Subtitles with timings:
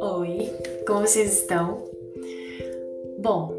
[0.00, 0.52] Oi,
[0.86, 1.84] como vocês estão?
[3.18, 3.54] Bom,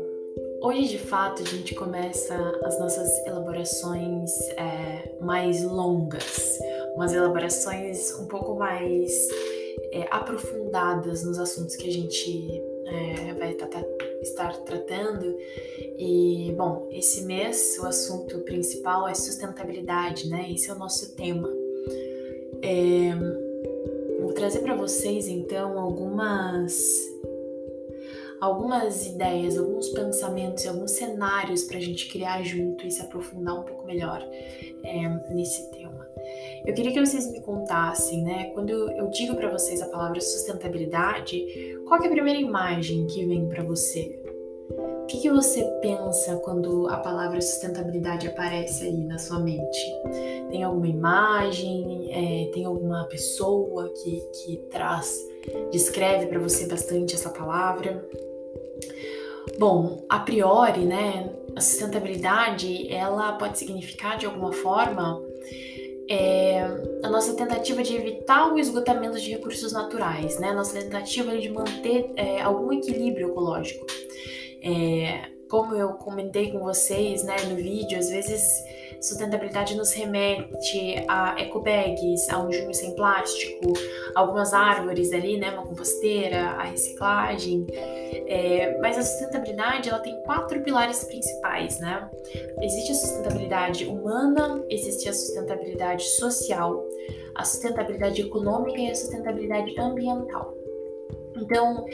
[0.61, 6.59] hoje de fato a gente começa as nossas elaborações é, mais longas,
[6.95, 9.11] umas elaborações um pouco mais
[9.91, 13.67] é, aprofundadas nos assuntos que a gente é, vai estar
[14.33, 15.35] tratando.
[15.97, 20.51] E, bom, esse mês o assunto principal é sustentabilidade, né?
[20.51, 21.49] Esse é o nosso tema.
[22.61, 23.13] É,
[24.21, 27.07] vou trazer para vocês então algumas
[28.39, 33.59] algumas ideias, alguns pensamentos e alguns cenários para a gente criar junto e se aprofundar
[33.59, 34.23] um pouco melhor
[34.83, 36.07] é, nesse tema.
[36.65, 38.51] Eu queria que vocês me contassem, né?
[38.53, 41.43] Quando eu digo para vocês a palavra sustentabilidade,
[41.87, 44.19] qual é a primeira imagem que vem para você?
[45.07, 49.79] O que, que, você pensa quando a palavra sustentabilidade aparece aí na sua mente?
[50.49, 52.09] Tem alguma imagem?
[52.11, 55.17] É, tem alguma pessoa que, que traz,
[55.71, 58.05] descreve para você bastante essa palavra?
[59.57, 65.23] Bom, a priori, né, a sustentabilidade ela pode significar de alguma forma
[66.09, 66.63] é,
[67.01, 70.49] a nossa tentativa de evitar o esgotamento de recursos naturais, né?
[70.49, 73.85] A nossa tentativa de manter é, algum equilíbrio ecológico.
[74.67, 78.43] É, como eu comentei com vocês né, no vídeo, às vezes
[79.01, 83.71] sustentabilidade nos remete a ecobags, a um junho sem plástico,
[84.13, 87.65] algumas árvores ali, né, uma composteira, a reciclagem.
[88.27, 92.09] É, mas a sustentabilidade ela tem quatro pilares principais, né?
[92.61, 96.83] Existe a sustentabilidade humana, existe a sustentabilidade social,
[97.35, 100.66] a sustentabilidade econômica e a sustentabilidade ambiental.
[101.39, 101.85] Então,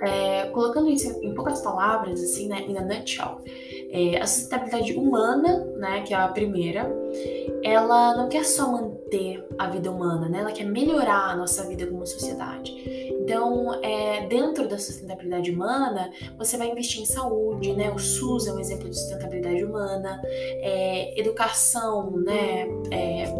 [0.00, 3.38] é, colocando isso em poucas palavras, assim, né, in a nutshell,
[3.90, 6.90] é, a sustentabilidade humana, né, que é a primeira,
[7.62, 11.86] ela não quer só manter a vida humana, né, ela quer melhorar a nossa vida
[11.86, 12.72] como sociedade.
[13.22, 17.88] Então, é, dentro da sustentabilidade humana, você vai investir em saúde, né?
[17.92, 22.66] O SUS é um exemplo de sustentabilidade humana, é, educação, né?
[22.90, 23.32] É,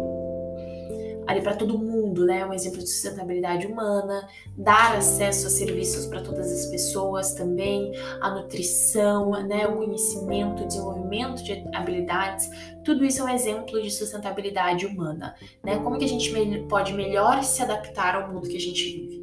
[1.27, 2.45] ali para todo mundo, né?
[2.45, 7.91] Um exemplo de sustentabilidade humana, dar acesso a serviços para todas as pessoas também,
[8.21, 9.67] a nutrição, né?
[9.67, 12.49] O conhecimento, o desenvolvimento de habilidades,
[12.83, 15.79] tudo isso é um exemplo de sustentabilidade humana, né?
[15.79, 16.31] Como que a gente
[16.69, 19.22] pode melhor se adaptar ao mundo que a gente vive?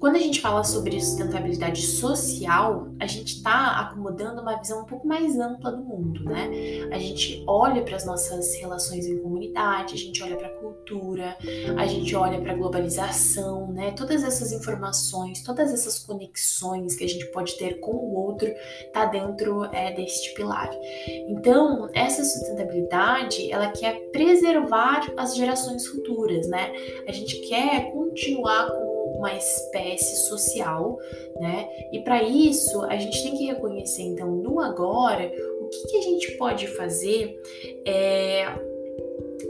[0.00, 5.06] Quando a gente fala sobre sustentabilidade social, a gente está acomodando uma visão um pouco
[5.06, 6.50] mais ampla do mundo, né?
[6.90, 11.36] A gente olha para as nossas relações em comunidade, a gente olha para a cultura,
[11.76, 13.90] a gente olha para a globalização, né?
[13.90, 18.50] Todas essas informações, todas essas conexões que a gente pode ter com o outro,
[18.94, 20.70] tá dentro é, deste pilar.
[21.28, 26.72] Então, essa sustentabilidade, ela quer preservar as gerações futuras, né?
[27.06, 28.89] A gente quer continuar com
[29.20, 30.98] uma espécie social,
[31.38, 31.68] né?
[31.92, 36.02] E para isso a gente tem que reconhecer então no agora o que, que a
[36.02, 37.40] gente pode fazer
[37.86, 38.46] é,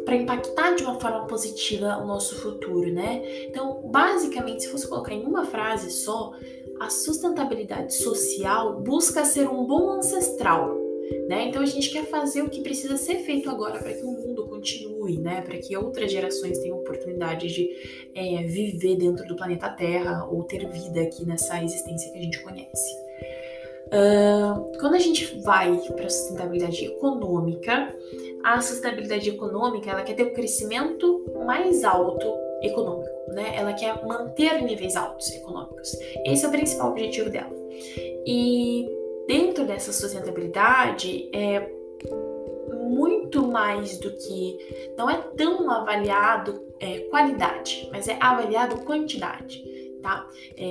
[0.04, 3.22] para impactar de uma forma positiva o nosso futuro, né?
[3.47, 6.32] Então, basicamente, se fosse colocar em uma frase só,
[6.80, 10.76] a sustentabilidade social busca ser um bom ancestral,
[11.28, 11.48] né?
[11.48, 14.48] Então a gente quer fazer o que precisa ser feito agora para que o mundo
[14.48, 15.41] continue, né?
[15.43, 17.69] Para que outras gerações tenham oportunidade de
[18.15, 22.43] é, viver dentro do planeta Terra ou ter vida aqui nessa existência que a gente
[22.43, 23.10] conhece.
[23.87, 27.93] Uh, quando a gente vai para a sustentabilidade econômica,
[28.44, 33.53] a sustentabilidade econômica ela quer ter um crescimento mais alto econômico, né?
[33.56, 35.93] Ela quer manter níveis altos econômicos.
[36.25, 37.50] Esse é o principal objetivo dela.
[38.25, 38.89] E
[39.27, 41.79] dentro dessa sustentabilidade, é
[43.30, 44.94] muito mais do que.
[44.98, 49.70] Não é tão avaliado é, qualidade, mas é avaliado quantidade.
[50.02, 50.26] Tá?
[50.56, 50.64] É,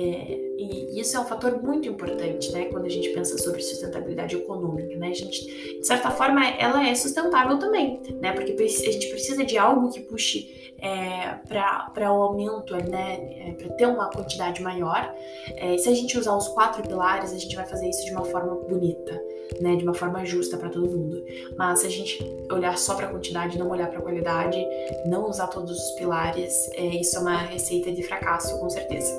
[0.58, 2.64] e isso é um fator muito importante, né?
[2.64, 5.10] Quando a gente pensa sobre sustentabilidade econômica, né?
[5.10, 8.32] A gente, de certa forma, ela é sustentável também, né?
[8.32, 13.68] Porque a gente precisa de algo que puxe é, para o aumento, né, é, para
[13.74, 15.14] ter uma quantidade maior.
[15.56, 18.24] É, se a gente usar os quatro pilares, a gente vai fazer isso de uma
[18.24, 19.22] forma bonita,
[19.60, 21.22] né, de uma forma justa para todo mundo.
[21.56, 22.18] Mas se a gente
[22.50, 24.58] olhar só para a quantidade, não olhar para a qualidade,
[25.06, 29.10] não usar todos os pilares, é, isso é uma receita de fracasso, com certeza.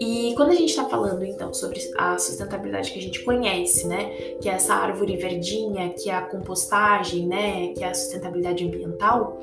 [0.00, 4.10] E quando a gente está falando então sobre a sustentabilidade que a gente conhece, né,
[4.40, 9.40] que é essa árvore verdinha, que é a compostagem, né, que é a sustentabilidade ambiental,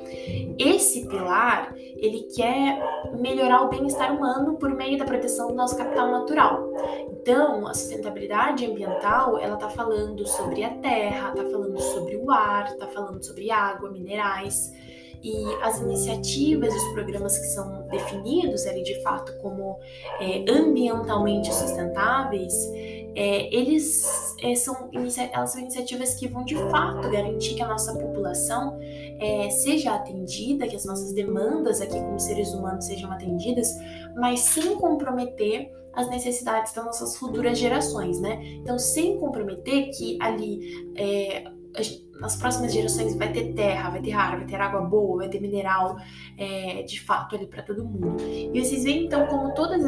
[0.58, 2.82] esse pilar ele quer
[3.16, 6.72] melhorar o bem-estar humano por meio da proteção do nosso capital natural.
[7.12, 12.64] Então, a sustentabilidade ambiental, ela está falando sobre a terra, está falando sobre o ar,
[12.72, 14.72] está falando sobre água, minerais.
[15.22, 19.78] E as iniciativas os programas que são definidos ali de fato como
[20.20, 22.52] é, ambientalmente sustentáveis,
[23.14, 24.90] é, eles é, são,
[25.32, 28.78] elas são iniciativas que vão de fato garantir que a nossa população
[29.20, 33.68] é, seja atendida, que as nossas demandas aqui como seres humanos sejam atendidas,
[34.16, 38.40] mas sem comprometer as necessidades das nossas futuras gerações, né?
[38.62, 40.58] Então, sem comprometer que ali
[42.20, 45.40] nas próximas gerações vai ter terra, vai ter ar, vai ter água boa, vai ter
[45.40, 45.96] mineral
[46.38, 48.16] é, de fato ali para todo mundo.
[48.20, 49.84] E vocês veem então como todos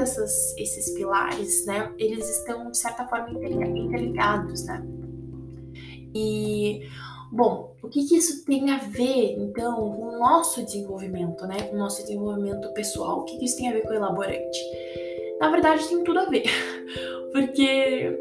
[0.57, 4.85] esses pilares, né, eles estão de certa forma interligados, né?
[6.15, 6.89] E
[7.35, 11.63] Bom, o que, que, isso tem a ver, então, com o nosso desenvolvimento, né?
[11.65, 13.19] Com o nosso desenvolvimento pessoal?
[13.19, 14.59] O que, que isso tem a ver com o elaborante?
[15.41, 16.45] Na verdade, tem tudo a ver.
[17.35, 18.17] Porque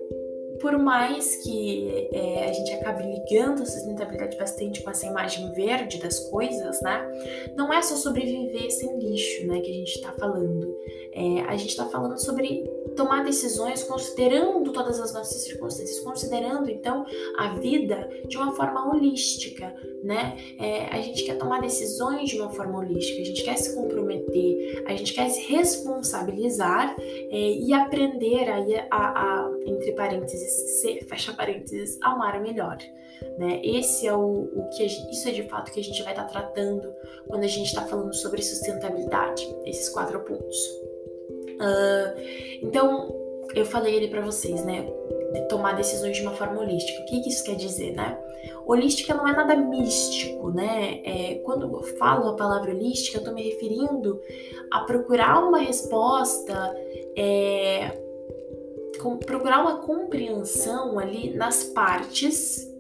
[0.64, 5.98] por mais que é, a gente acabe ligando a sustentabilidade bastante com essa imagem verde
[6.00, 7.06] das coisas, né?
[7.54, 9.60] Não é só sobreviver sem lixo, né?
[9.60, 10.74] Que a gente está falando.
[11.12, 12.64] É, a gente está falando sobre
[12.96, 17.06] tomar decisões considerando todas as nossas circunstâncias, considerando então
[17.38, 20.38] a vida de uma forma holística, né?
[20.60, 24.84] É, a gente quer tomar decisões de uma forma holística, a gente quer se comprometer,
[24.86, 28.58] a gente quer se responsabilizar é, e aprender a,
[28.92, 32.78] a, a, entre parênteses, ser, fecha parênteses, amar melhor.
[33.38, 33.62] Né?
[33.64, 36.30] Esse é o, o que isso é de fato que a gente vai estar tá
[36.30, 36.94] tratando
[37.28, 40.58] quando a gente está falando sobre sustentabilidade, esses quatro pontos.
[41.54, 42.20] Uh,
[42.62, 43.14] então,
[43.56, 44.88] eu falei ali para vocês, né?
[45.34, 47.02] De tomar decisões de uma forma holística.
[47.02, 48.20] O que, que isso quer dizer, né?
[48.66, 51.02] Holística não é nada místico, né?
[51.04, 54.20] É, quando eu falo a palavra holística, eu tô me referindo
[54.72, 56.76] a procurar uma resposta,
[57.16, 58.03] é,
[59.26, 62.72] procurar uma compreensão ali nas partes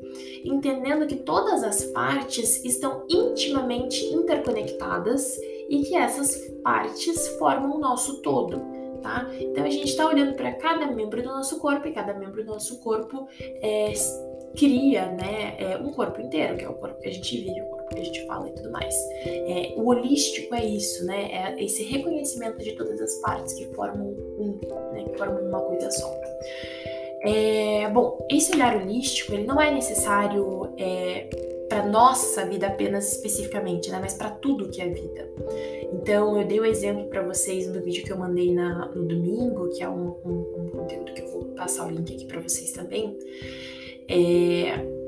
[0.44, 5.38] entendendo que todas as partes estão intimamente interconectadas
[5.70, 8.62] e que essas partes formam o nosso todo.
[9.02, 9.28] Tá?
[9.38, 12.52] Então a gente está olhando para cada membro do nosso corpo e cada membro do
[12.52, 13.94] nosso corpo é,
[14.56, 17.66] cria né, é, um corpo inteiro, que é o corpo que a gente vive, o
[17.66, 18.96] corpo que a gente fala e tudo mais.
[19.26, 21.30] É, o holístico é isso, né?
[21.32, 24.60] É esse reconhecimento de todas as partes que formam um,
[24.94, 26.14] né, que formam uma coisa só.
[27.22, 31.30] É, bom, esse olhar holístico ele não é necessário é,
[31.70, 33.98] para nossa vida apenas especificamente, né?
[34.00, 35.30] Mas para tudo que é vida.
[35.94, 39.06] Então, eu dei o um exemplo para vocês no vídeo que eu mandei na, no
[39.06, 42.42] domingo, que é um, um, um conteúdo que eu vou passar o link aqui para
[42.42, 43.18] vocês também.
[44.08, 45.03] É,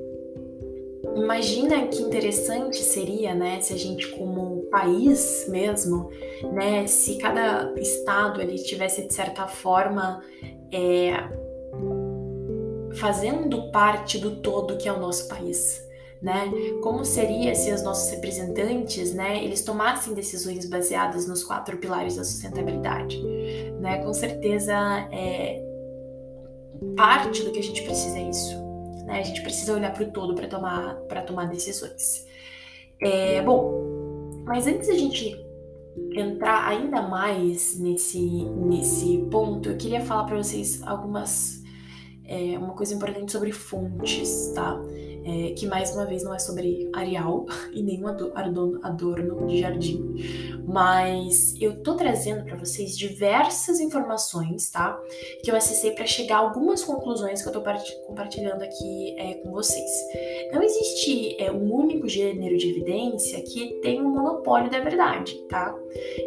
[1.15, 6.09] imagina que interessante seria, né, se a gente como país mesmo,
[6.51, 10.21] né, se cada estado ele tivesse de certa forma
[10.71, 11.13] é,
[12.97, 15.85] fazendo parte do todo que é o nosso país
[16.25, 16.51] né?
[16.81, 22.23] Como seria se os nossos representantes, né, eles tomassem decisões baseadas nos quatro pilares da
[22.23, 23.21] sustentabilidade,
[23.79, 24.03] né?
[24.03, 24.73] Com certeza
[25.11, 25.61] é
[26.97, 28.55] parte do que a gente precisa é isso,
[29.05, 29.19] né?
[29.19, 32.25] A gente precisa olhar para o todo para tomar para tomar decisões.
[33.01, 35.43] É, bom, mas antes a gente
[36.13, 41.63] entrar ainda mais nesse nesse ponto, eu queria falar para vocês algumas
[42.27, 44.79] é, uma coisa importante sobre fontes, tá?
[45.25, 50.15] É, que mais uma vez não é sobre Arial e nenhum adorno de jardim,
[50.65, 54.99] mas eu tô trazendo para vocês diversas informações, tá?
[55.43, 57.63] Que eu acessei para chegar a algumas conclusões que eu tô
[58.07, 59.91] compartilhando aqui é, com vocês.
[60.51, 65.75] Não existe é, um único gênero de evidência que tem um monopólio da verdade, tá?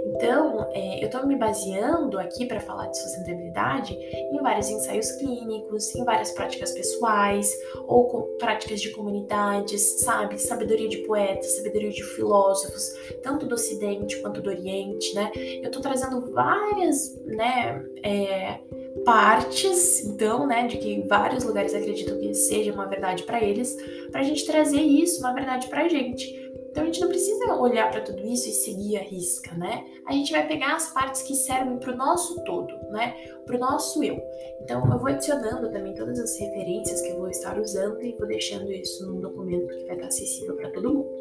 [0.06, 5.94] Então, é, eu tô me baseando aqui para falar de sustentabilidade em vários ensaios clínicos,
[5.94, 7.50] em várias práticas pessoais
[7.86, 10.38] ou práticas de de comunidades, sabe?
[10.38, 12.92] Sabedoria de poetas, sabedoria de filósofos,
[13.22, 15.30] tanto do Ocidente quanto do Oriente, né?
[15.62, 18.60] Eu tô trazendo várias, né, é,
[19.04, 23.76] partes, então, né, de que vários lugares acreditam que seja uma verdade para eles,
[24.10, 26.47] pra gente trazer isso, uma verdade pra gente.
[26.70, 29.84] Então a gente não precisa olhar para tudo isso e seguir a risca, né?
[30.06, 33.14] A gente vai pegar as partes que servem para o nosso todo, né?
[33.46, 34.20] Para o nosso eu.
[34.62, 38.26] Então eu vou adicionando também todas as referências que eu vou estar usando e vou
[38.26, 41.18] deixando isso num documento que vai estar acessível para todo mundo.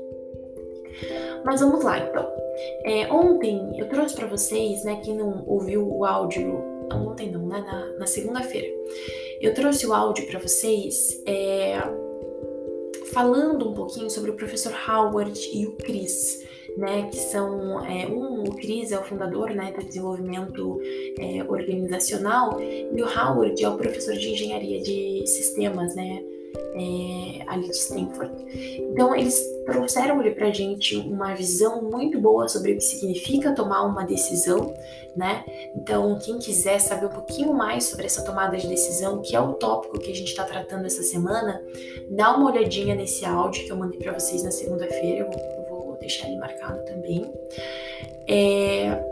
[1.45, 2.27] Mas vamos lá, então.
[2.83, 4.99] É, ontem eu trouxe para vocês, né?
[5.03, 7.61] Quem não ouviu o áudio, ontem não, né?
[7.61, 8.67] Na, na segunda-feira,
[9.39, 11.21] eu trouxe o áudio para vocês.
[11.25, 11.77] É,
[13.17, 16.45] falando um pouquinho sobre o professor Howard e o Chris,
[16.77, 20.79] né, que são é, um, o Chris é o fundador né, do desenvolvimento
[21.17, 26.23] é, organizacional e o Howard é o professor de engenharia de sistemas, né,
[26.77, 28.33] é, ali de Stanford.
[28.91, 33.83] Então, eles trouxeram ali pra gente uma visão muito boa sobre o que significa tomar
[33.83, 34.73] uma decisão,
[35.15, 35.43] né?
[35.75, 39.53] Então, quem quiser saber um pouquinho mais sobre essa tomada de decisão, que é o
[39.53, 41.61] tópico que a gente está tratando essa semana,
[42.11, 45.97] dá uma olhadinha nesse áudio que eu mandei para vocês na segunda-feira, eu, eu, vou
[45.99, 47.25] deixar ele marcado também.
[48.27, 49.03] É,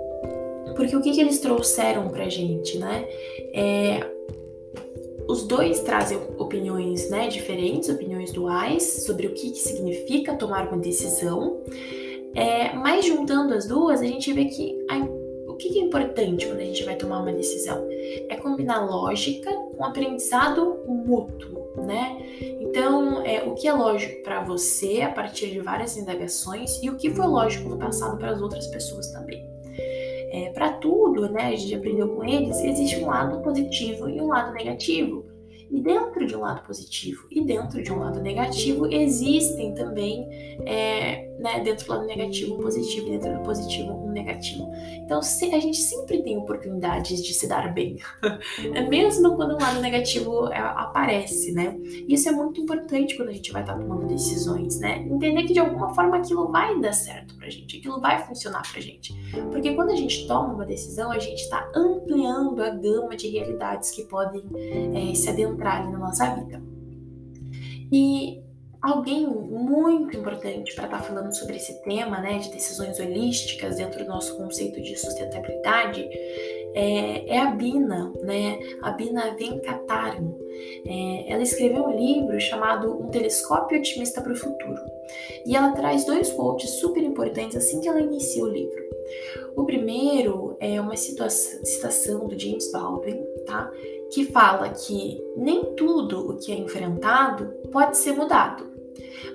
[0.76, 3.08] porque o que, que eles trouxeram pra gente, né?
[3.54, 4.15] É,
[5.28, 10.78] os dois trazem opiniões né, diferentes, opiniões duais, sobre o que, que significa tomar uma
[10.78, 11.62] decisão.
[12.34, 14.98] É, mas juntando as duas, a gente vê que a,
[15.50, 17.88] o que, que é importante quando a gente vai tomar uma decisão?
[18.30, 22.18] É combinar lógica com aprendizado mútuo, né?
[22.60, 26.98] Então, é, o que é lógico para você a partir de várias indagações e o
[26.98, 29.55] que foi lógico no passado para as outras pessoas também.
[30.36, 34.28] É, para tudo, né, a gente aprendeu com eles, existe um lado positivo e um
[34.28, 35.24] lado negativo.
[35.72, 40.28] E dentro de um lado positivo e dentro de um lado negativo, existem também,
[40.66, 44.72] é, né, dentro do lado negativo um positivo, dentro do positivo um negativo.
[45.04, 47.98] Então a gente sempre tem oportunidades de se dar bem,
[48.90, 51.78] mesmo quando um lado negativo é, aparece, né?
[52.08, 55.00] Isso é muito importante quando a gente vai estar tomando decisões, né?
[55.00, 58.82] Entender que de alguma forma aquilo vai dar certo pra gente, aquilo vai funcionar pra
[58.82, 59.14] gente.
[59.52, 63.92] Porque quando a gente toma uma decisão, a gente está ampliando a gama de realidades
[63.92, 64.44] que podem
[64.94, 66.62] é, se adentrar ali na nossa vida.
[67.92, 68.45] E
[68.92, 74.04] alguém muito importante para estar tá falando sobre esse tema, né, de decisões holísticas dentro
[74.04, 76.08] do nosso conceito de sustentabilidade,
[76.76, 80.38] é, é a Bina, né, a Bina Venkataram.
[80.86, 84.82] É, ela escreveu um livro chamado Um Telescópio Otimista para o Futuro.
[85.46, 88.84] E ela traz dois quotes super importantes assim que ela inicia o livro.
[89.56, 93.72] O primeiro é uma citação do James Baldwin, tá?
[94.12, 98.75] Que fala que nem tudo o que é enfrentado pode ser mudado,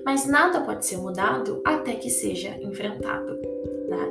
[0.05, 3.35] mas nada pode ser mudado até que seja enfrentado,
[3.89, 4.09] né?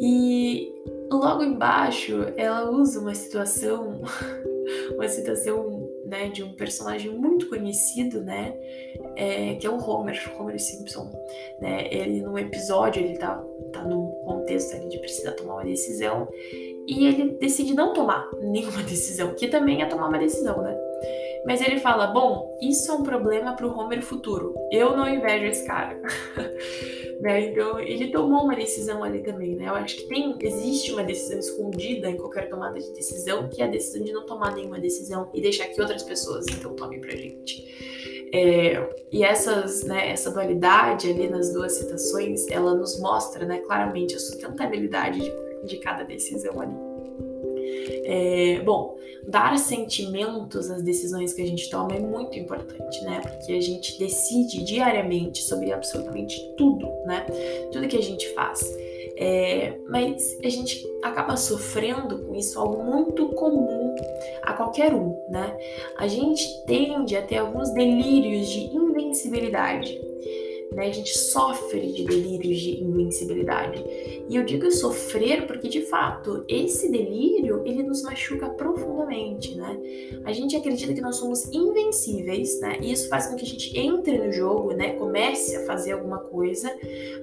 [0.00, 0.72] E
[1.10, 4.00] logo embaixo ela usa uma situação,
[4.94, 8.54] uma situação né, de um personagem muito conhecido, né,
[9.14, 11.12] é, que é o Homer, Homer Simpson,
[11.60, 16.26] né, ele num episódio, ele tá, tá num contexto ali de precisar tomar uma decisão,
[16.86, 20.74] e ele decide não tomar nenhuma decisão, que também é tomar uma decisão, né,
[21.44, 24.54] mas ele fala: bom, isso é um problema para o Homer futuro.
[24.70, 26.00] Eu não invejo esse cara.
[27.20, 27.46] né?
[27.46, 29.68] Então ele tomou uma decisão ali também, né?
[29.68, 33.64] Eu acho que tem, existe uma decisão escondida em qualquer tomada de decisão, que é
[33.64, 37.10] a decisão de não tomar nenhuma decisão e deixar que outras pessoas então tomem pra
[37.10, 38.28] gente.
[38.32, 44.14] É, e essas, né, essa dualidade ali nas duas citações, ela nos mostra, né, claramente
[44.14, 46.87] a sustentabilidade de, de cada decisão ali.
[48.04, 48.96] É, bom,
[49.26, 53.20] dar sentimentos às decisões que a gente toma é muito importante, né?
[53.20, 57.26] Porque a gente decide diariamente sobre absolutamente tudo, né?
[57.70, 58.60] Tudo que a gente faz.
[59.20, 63.96] É, mas a gente acaba sofrendo com isso, algo muito comum
[64.42, 65.56] a qualquer um, né?
[65.98, 70.00] A gente tende a ter alguns delírios de invencibilidade
[70.72, 70.88] né?
[70.88, 73.82] A gente sofre de delírios de invencibilidade.
[74.28, 79.78] E eu digo sofrer porque, de fato, esse delírio, ele nos machuca profundamente, né?
[80.24, 82.78] A gente acredita que nós somos invencíveis, né?
[82.82, 84.90] E isso faz com que a gente entre no jogo, né?
[84.94, 86.70] Comece a fazer alguma coisa,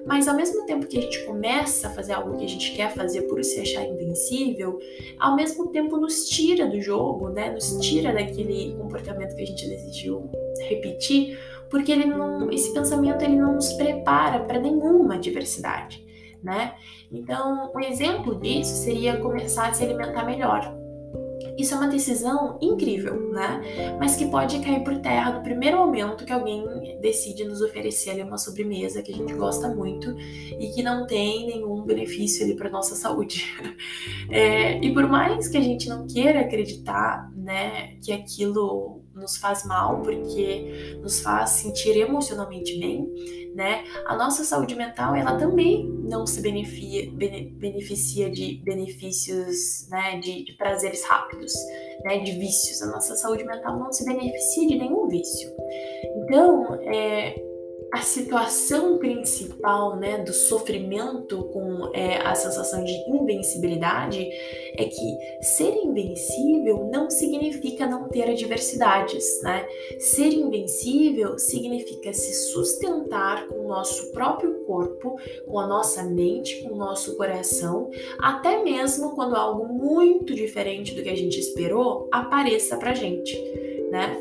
[0.04, 2.92] mas ao mesmo tempo que a gente começa a fazer algo que a gente quer
[2.94, 4.78] fazer por se achar invencível,
[5.18, 7.50] ao mesmo tempo nos tira do jogo, né?
[7.52, 10.28] Nos tira daquele comportamento que a gente decidiu
[10.68, 11.38] repetir
[11.70, 16.04] porque ele não, esse pensamento ele não nos prepara para nenhuma diversidade,
[16.42, 16.74] né?
[17.10, 20.76] Então, um exemplo disso seria começar a se alimentar melhor.
[21.58, 23.96] Isso é uma decisão incrível, né?
[23.98, 28.22] Mas que pode cair por terra no primeiro momento que alguém decide nos oferecer ali
[28.22, 32.70] uma sobremesa que a gente gosta muito e que não tem nenhum benefício ali para
[32.70, 33.44] nossa saúde.
[34.28, 39.64] É, e por mais que a gente não queira acreditar, né, que aquilo nos faz
[39.64, 43.08] mal, porque nos faz sentir emocionalmente bem,
[43.54, 43.84] né?
[44.06, 50.52] A nossa saúde mental, ela também não se beneficia, beneficia de benefícios, né, de, de
[50.56, 51.52] prazeres rápidos,
[52.04, 52.82] né, de vícios.
[52.82, 55.50] A nossa saúde mental não se beneficia de nenhum vício.
[56.18, 57.34] Então, é,
[57.92, 64.28] a situação principal né, do sofrimento com é, a sensação de invencibilidade
[64.74, 69.66] é que ser invencível não significa não ter adversidades, né?
[69.98, 75.16] Ser invencível significa se sustentar com o nosso próprio corpo,
[75.46, 81.02] com a nossa mente, com o nosso coração, até mesmo quando algo muito diferente do
[81.02, 83.36] que a gente esperou apareça pra gente,
[83.90, 84.20] né?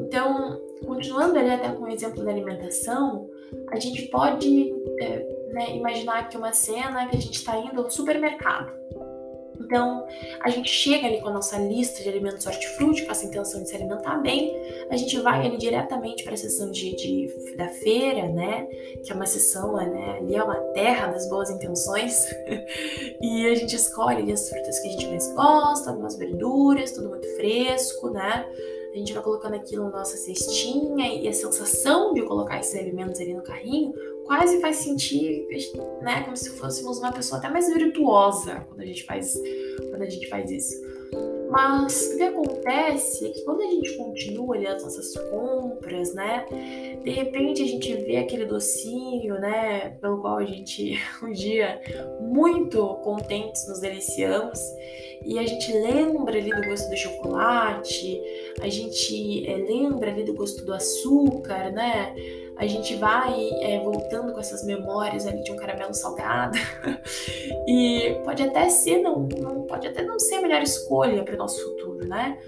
[0.00, 3.28] Então, continuando ali até com o exemplo da alimentação,
[3.70, 7.90] a gente pode é, né, imaginar que uma cena que a gente está indo ao
[7.90, 8.80] supermercado.
[9.70, 10.04] Então,
[10.40, 13.68] a gente chega ali com a nossa lista de alimentos hortifruti, com essa intenção de
[13.68, 14.52] se alimentar bem,
[14.90, 18.66] a gente vai ali diretamente para a sessão de, de, da feira, né?
[19.04, 20.16] Que é uma sessão, né?
[20.18, 22.26] Ali é uma terra das boas intenções.
[23.20, 27.10] e a gente escolhe ali as frutas que a gente mais gosta, algumas verduras, tudo
[27.10, 28.44] muito fresco, né?
[28.92, 33.20] A gente vai colocando aquilo na nossa cestinha e a sensação de colocar esses alimentos
[33.20, 33.92] ali no carrinho
[34.24, 35.46] quase faz sentir,
[36.02, 39.34] né, como se fôssemos uma pessoa até mais virtuosa quando a gente faz,
[39.90, 40.99] quando a gente faz isso.
[41.50, 46.46] Mas o que acontece é que quando a gente continua ali as nossas compras, né,
[47.02, 51.80] de repente a gente vê aquele docinho, né, pelo qual a gente um dia
[52.20, 54.60] muito contentes nos deliciamos
[55.24, 58.22] e a gente lembra ali do gosto do chocolate,
[58.60, 62.14] a gente é, lembra ali do gosto do açúcar, né?
[62.60, 66.58] A gente vai é, voltando com essas memórias ali de um caramelo salgado
[67.66, 71.38] e pode até ser não, não pode até não ser a melhor escolha para o
[71.38, 72.38] nosso futuro, né?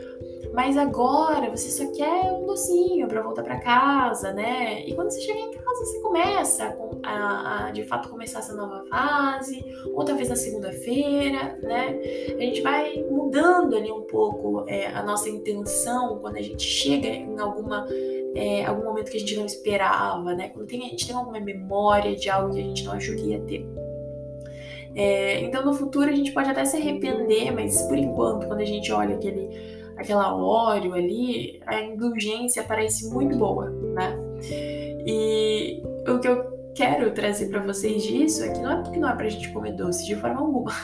[0.52, 4.86] Mas agora você só quer um docinho para voltar para casa, né?
[4.86, 8.84] E quando você chega em casa, você começa a, a, de fato começar essa nova
[8.90, 11.98] fase, ou talvez na segunda-feira, né?
[12.36, 17.08] A gente vai mudando ali um pouco é, a nossa intenção quando a gente chega
[17.08, 17.86] em alguma
[18.34, 20.50] é, algum momento que a gente não esperava, né?
[20.50, 23.30] Quando tem, a gente tem alguma memória de algo que a gente não achou que
[23.30, 23.66] ia ter.
[24.94, 28.64] É, então no futuro a gente pode até se arrepender, mas por enquanto, quando a
[28.64, 29.48] gente olha aquele,
[30.02, 34.14] aquela óleo ali, a indulgência parece muito boa, né?
[35.06, 39.08] E o que eu quero trazer para vocês disso é que não é porque não
[39.08, 40.72] é pra gente comer doce de forma alguma.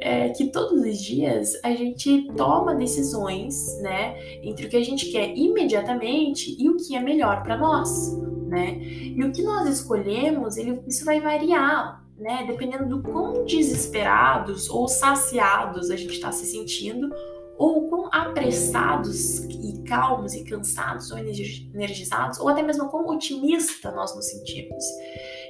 [0.00, 5.10] É que todos os dias a gente toma decisões, né, entre o que a gente
[5.10, 8.78] quer imediatamente e o que é melhor para nós, né?
[8.80, 14.86] E o que nós escolhemos, ele, isso vai variar, né, dependendo do quão desesperados ou
[14.86, 17.10] saciados a gente está se sentindo
[17.58, 24.14] ou quão apressados e calmos e cansados ou energizados, ou até mesmo quão otimista nós
[24.14, 24.84] nos sentimos.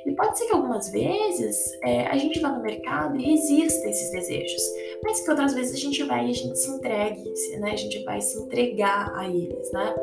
[0.06, 3.90] E pode ser que algumas vezes é, a gente vá no mercado e resista a
[3.90, 4.62] esses desejos,
[5.02, 7.72] mas que outras vezes a gente vai e a gente se entregue, né?
[7.72, 9.94] A gente vai se entregar a eles, né?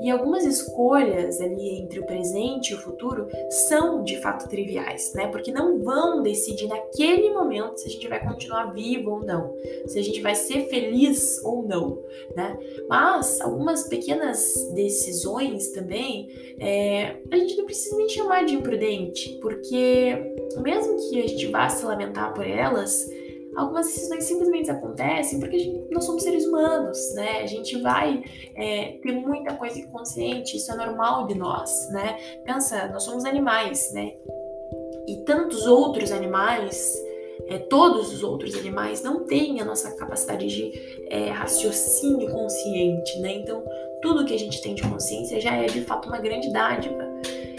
[0.00, 3.28] E algumas escolhas ali entre o presente e o futuro
[3.68, 5.28] são de fato triviais, né?
[5.28, 9.54] Porque não vão decidir naquele momento se a gente vai continuar vivo ou não,
[9.86, 11.98] se a gente vai ser feliz ou não,
[12.34, 12.58] né?
[12.88, 20.34] Mas algumas pequenas decisões também é, a gente não precisa nem chamar de imprudente, porque
[20.62, 23.06] mesmo que a gente vá se lamentar por elas,
[23.56, 27.40] algumas decisões simplesmente acontecem porque gente, nós somos seres humanos, né?
[27.42, 28.22] A gente vai
[28.54, 32.18] é, ter muita coisa inconsciente, isso é normal de nós, né?
[32.44, 34.12] Pensa, nós somos animais, né?
[35.08, 36.94] E tantos outros animais,
[37.48, 43.36] é, todos os outros animais não têm a nossa capacidade de é, raciocínio consciente, né?
[43.36, 43.64] Então,
[44.02, 47.04] tudo que a gente tem de consciência já é de fato uma grande dádiva.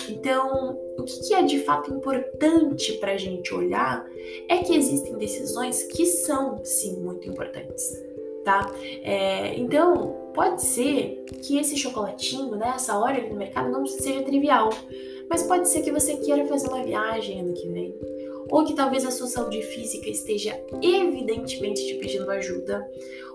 [0.10, 4.06] Então, que é de fato importante para a gente olhar
[4.48, 8.04] é que existem decisões que são, sim, muito importantes,
[8.44, 8.72] tá?
[9.02, 14.70] É, então, pode ser que esse chocolatinho, né, essa hora no mercado não seja trivial,
[15.30, 17.96] mas pode ser que você queira fazer uma viagem ano que vem,
[18.50, 22.90] ou que talvez a sua saúde física esteja evidentemente te pedindo ajuda,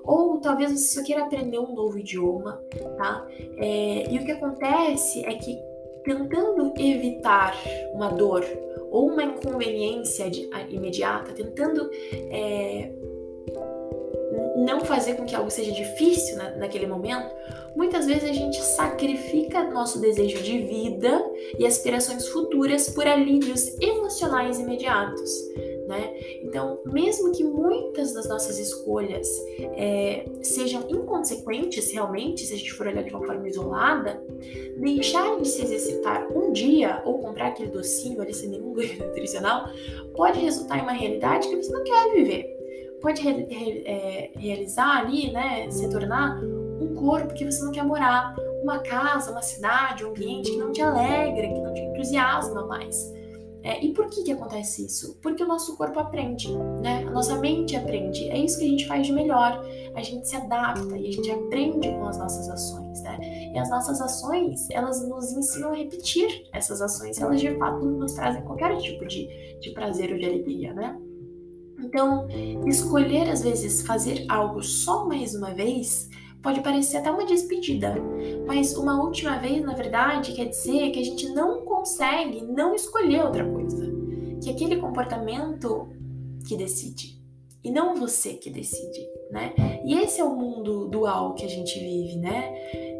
[0.05, 2.63] ou talvez você só queira aprender um novo idioma,
[2.97, 3.27] tá?
[3.57, 5.59] É, e o que acontece é que
[6.05, 7.57] tentando evitar
[7.93, 8.45] uma dor
[8.91, 11.91] ou uma inconveniência de, imediata, tentando
[12.31, 12.93] é,
[14.57, 17.35] não fazer com que algo seja difícil na, naquele momento,
[17.75, 21.25] muitas vezes a gente sacrifica nosso desejo de vida
[21.59, 25.31] e aspirações futuras por alívios emocionais imediatos.
[25.87, 26.15] Né?
[26.43, 29.29] Então, mesmo que muitas das nossas escolhas
[29.77, 34.23] é, sejam inconsequentes realmente, se a gente for olhar de uma forma isolada,
[34.79, 39.69] deixar de se exercitar um dia ou comprar aquele docinho ali sem nenhum ganho nutricional
[40.15, 42.47] pode resultar em uma realidade que você não quer viver.
[43.01, 46.41] Pode re, re, é, realizar ali, né, se tornar
[46.81, 50.71] um corpo que você não quer morar, uma casa, uma cidade, um ambiente que não
[50.71, 53.13] te alegra, que não te entusiasma mais.
[53.63, 55.17] É, e por que, que acontece isso?
[55.23, 57.05] Porque o nosso corpo aprende, né?
[57.07, 58.29] A nossa mente aprende.
[58.29, 59.65] É isso que a gente faz de melhor.
[59.95, 63.19] A gente se adapta e a gente aprende com as nossas ações, né?
[63.55, 67.21] E as nossas ações, elas nos ensinam a repetir essas ações.
[67.21, 69.29] Elas de fato nos trazem qualquer tipo de,
[69.61, 70.99] de prazer ou de alegria, né?
[71.79, 72.29] Então,
[72.67, 76.09] escolher às vezes fazer algo só mais uma vez
[76.43, 77.95] pode parecer até uma despedida,
[78.47, 83.25] mas uma última vez, na verdade, quer dizer que a gente não consegue não escolher
[83.25, 83.91] outra coisa,
[84.43, 85.89] que aquele comportamento
[86.47, 87.23] que decide
[87.65, 89.55] e não você que decide, né?
[89.85, 92.53] E esse é o mundo dual que a gente vive, né?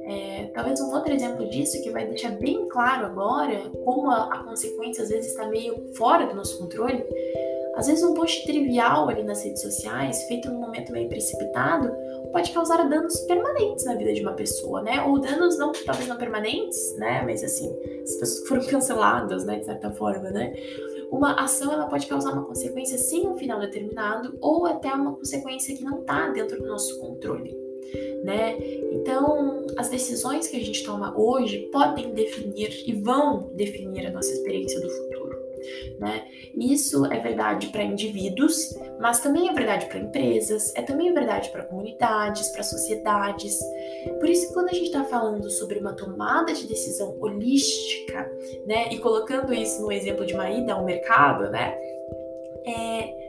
[0.05, 4.45] É, talvez um outro exemplo disso que vai deixar bem claro agora como a, a
[4.45, 7.05] consequência às vezes está meio fora do nosso controle.
[7.83, 11.93] Às vezes um post trivial ali nas redes sociais, feito num momento meio precipitado,
[12.31, 15.03] pode causar danos permanentes na vida de uma pessoa, né?
[15.03, 17.23] Ou danos não, talvez não permanentes, né?
[17.23, 19.59] Mas assim, as pessoas foram canceladas, né?
[19.59, 20.55] De certa forma, né?
[21.11, 25.77] Uma ação ela pode causar uma consequência sem um final determinado ou até uma consequência
[25.77, 27.73] que não está dentro do nosso controle
[28.23, 28.57] né?
[28.93, 34.33] Então, as decisões que a gente toma hoje podem definir e vão definir a nossa
[34.33, 35.22] experiência do futuro.
[35.99, 36.25] Né?
[36.57, 41.65] Isso é verdade para indivíduos, mas também é verdade para empresas, é também verdade para
[41.65, 43.59] comunidades, para sociedades.
[44.19, 48.31] Por isso, quando a gente está falando sobre uma tomada de decisão holística,
[48.67, 51.77] né, e colocando isso no exemplo de uma ida ao mercado, né,
[52.65, 53.23] é,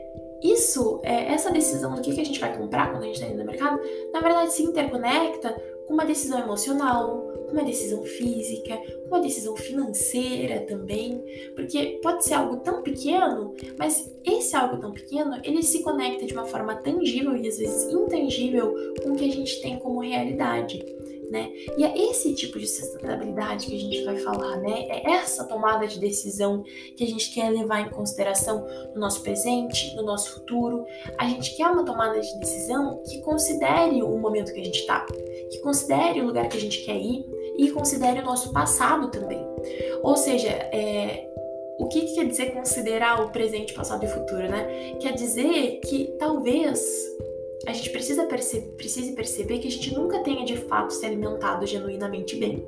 [0.44, 3.26] isso, é, essa decisão do que, que a gente vai comprar quando a gente está
[3.26, 3.80] indo no mercado,
[4.12, 9.56] na verdade se interconecta com uma decisão emocional, com uma decisão física, com uma decisão
[9.56, 11.22] financeira também,
[11.54, 16.32] porque pode ser algo tão pequeno, mas esse algo tão pequeno, ele se conecta de
[16.32, 21.03] uma forma tangível e às vezes intangível com o que a gente tem como realidade
[21.30, 21.50] né?
[21.76, 24.86] E é esse tipo de sustentabilidade que a gente vai falar, né?
[24.88, 26.62] É essa tomada de decisão
[26.96, 30.84] que a gente quer levar em consideração no nosso presente, no nosso futuro.
[31.18, 35.06] A gente quer uma tomada de decisão que considere o momento que a gente está,
[35.50, 37.24] que considere o lugar que a gente quer ir
[37.58, 39.44] e considere o nosso passado também.
[40.02, 41.28] Ou seja, é,
[41.78, 44.96] o que, que, quer dizer considerar o presente, passado e futuro, né?
[45.00, 46.80] Quer dizer que talvez
[47.66, 48.60] a gente precisa perce
[49.14, 52.66] perceber que a gente nunca tenha de fato se alimentado genuinamente bem.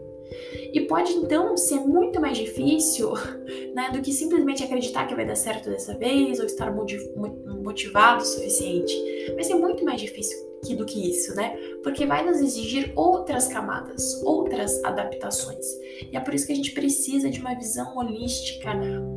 [0.72, 3.12] E pode então ser muito mais difícil
[3.74, 8.26] né, do que simplesmente acreditar que vai dar certo dessa vez ou estar motivado o
[8.26, 8.94] suficiente.
[9.35, 11.57] Vai ser muito mais difícil que, do que isso, né?
[11.83, 15.64] Porque vai nos exigir outras camadas, outras adaptações.
[16.11, 18.70] E é por isso que a gente precisa de uma visão holística,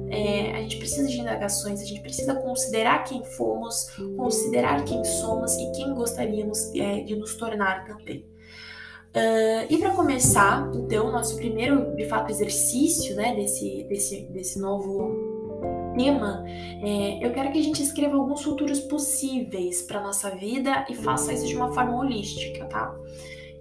[0.09, 5.55] é, a gente precisa de indagações, a gente precisa considerar quem fomos, considerar quem somos
[5.57, 8.25] e quem gostaríamos é, de nos tornar também.
[9.09, 15.38] Uh, e para começar, então, nosso primeiro, de fato, exercício né, desse, desse, desse novo
[16.07, 21.33] é, eu quero que a gente escreva alguns futuros possíveis para nossa vida e faça
[21.33, 22.95] isso de uma forma holística, tá?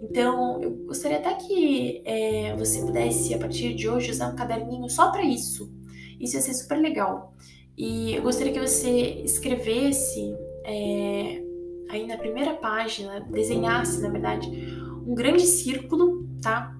[0.02, 4.88] Então, eu gostaria até que é, você pudesse, a partir de hoje, usar um caderninho
[4.88, 5.72] só para isso.
[6.20, 7.34] Isso ia ser super legal.
[7.76, 11.42] E eu gostaria que você escrevesse é,
[11.88, 14.48] aí na primeira página, desenhasse, na verdade,
[15.06, 16.77] um grande círculo, tá?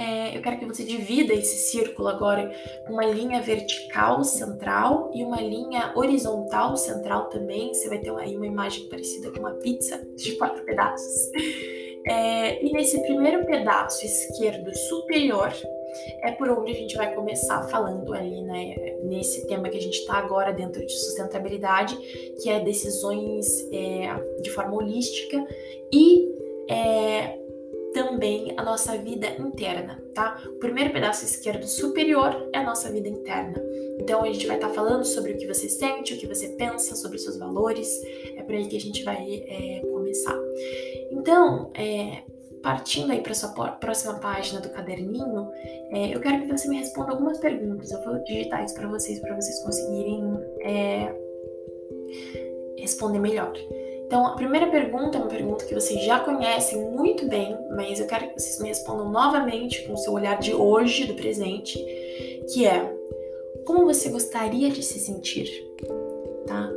[0.00, 2.50] É, eu quero que você divida esse círculo agora
[2.88, 7.74] uma linha vertical central e uma linha horizontal central também.
[7.74, 11.30] Você vai ter aí uma imagem parecida com uma pizza de quatro pedaços.
[12.06, 15.52] É, e nesse primeiro pedaço esquerdo superior
[16.22, 19.98] é por onde a gente vai começar falando ali, né, nesse tema que a gente
[19.98, 21.94] está agora dentro de sustentabilidade,
[22.42, 25.46] que é decisões é, de forma holística
[25.92, 26.26] e
[26.70, 27.38] é,
[27.92, 30.40] também a nossa vida interna, tá?
[30.46, 33.60] O primeiro pedaço esquerdo superior é a nossa vida interna.
[33.98, 36.48] Então a gente vai estar tá falando sobre o que você sente, o que você
[36.50, 37.88] pensa, sobre os seus valores.
[38.36, 40.38] É por aí que a gente vai é, começar.
[41.10, 42.22] Então, é,
[42.62, 45.50] partindo aí para sua próxima página do caderninho,
[45.92, 47.90] é, eu quero que você me responda algumas perguntas.
[47.90, 50.22] Eu vou digitar isso para vocês, para vocês conseguirem
[50.62, 51.14] é,
[52.78, 53.52] responder melhor.
[54.10, 58.08] Então, a primeira pergunta é uma pergunta que vocês já conhecem muito bem, mas eu
[58.08, 61.78] quero que vocês me respondam novamente com o seu olhar de hoje, do presente,
[62.52, 62.92] que é:
[63.64, 65.48] como você gostaria de se sentir?
[66.44, 66.68] Tá?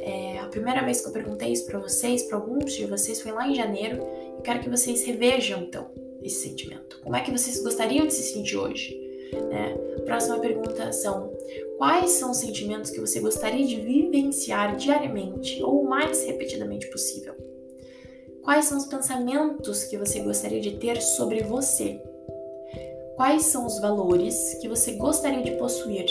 [0.00, 3.32] É, a primeira vez que eu perguntei isso para vocês, para alguns de vocês, foi
[3.32, 3.98] lá em janeiro.
[4.36, 5.90] Eu quero que vocês revejam então
[6.22, 7.02] esse sentimento.
[7.04, 9.07] Como é que vocês gostariam de se sentir hoje?
[9.32, 9.76] Né?
[10.04, 11.32] Próxima pergunta são:
[11.76, 17.34] quais são os sentimentos que você gostaria de vivenciar diariamente ou mais repetidamente possível?
[18.42, 22.00] Quais são os pensamentos que você gostaria de ter sobre você?
[23.16, 26.06] Quais são os valores que você gostaria de possuir?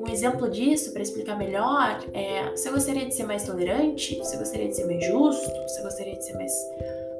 [0.00, 4.16] Um exemplo disso, para explicar melhor, é: você gostaria de ser mais tolerante?
[4.18, 5.62] Você gostaria de ser mais justo?
[5.68, 6.52] Você gostaria de ser mais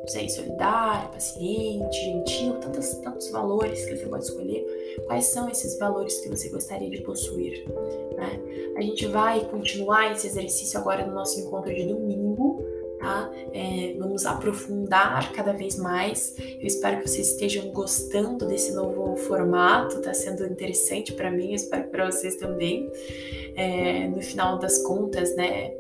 [0.09, 4.67] sei, solidário, paciente, gentil, tantos, tantos valores que você pode escolher.
[5.07, 7.65] Quais são esses valores que você gostaria de possuir?
[8.17, 8.41] Né?
[8.77, 12.65] A gente vai continuar esse exercício agora no nosso encontro de domingo,
[12.99, 13.31] tá?
[13.53, 16.35] É, vamos aprofundar cada vez mais.
[16.39, 21.85] Eu espero que vocês estejam gostando desse novo formato, tá sendo interessante para mim, espero
[21.85, 22.91] que para vocês também.
[23.57, 25.73] É, no final das contas, né?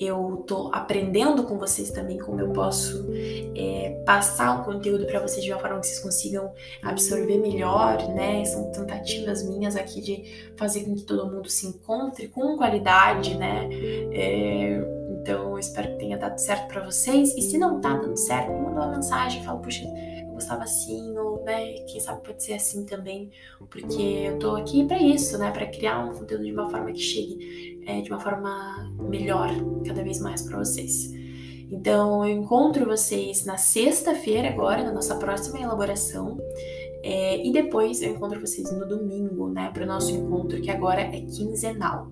[0.00, 3.06] Eu tô aprendendo com vocês também como eu posso
[3.54, 6.50] é, passar o conteúdo para vocês de uma forma que vocês consigam
[6.82, 8.42] absorver melhor, né?
[8.46, 13.68] São tentativas minhas aqui de fazer com que todo mundo se encontre com qualidade, né?
[14.12, 14.82] É,
[15.20, 17.36] então eu espero que tenha dado certo para vocês.
[17.36, 21.29] E se não tá dando certo, manda uma mensagem, fala, puxa, eu gostava assim, ou
[21.50, 23.30] né, quem sabe pode ser assim também,
[23.70, 25.50] porque eu tô aqui para isso, né?
[25.50, 29.50] Para criar um conteúdo de uma forma que chegue é, de uma forma melhor
[29.86, 31.12] cada vez mais para vocês.
[31.70, 36.38] Então, eu encontro vocês na sexta-feira, agora, na nossa próxima elaboração.
[37.02, 41.00] É, e depois eu encontro vocês no domingo, né, para o nosso encontro, que agora
[41.00, 42.10] é quinzenal.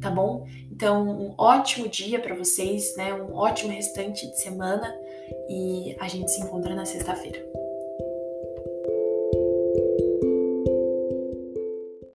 [0.00, 0.46] Tá bom?
[0.70, 3.14] Então, um ótimo dia para vocês, né?
[3.14, 4.94] Um ótimo restante de semana
[5.48, 7.42] e a gente se encontra na sexta-feira.